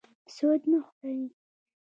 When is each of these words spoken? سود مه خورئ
سود 0.35 0.61
مه 0.69 0.79
خورئ 0.89 1.21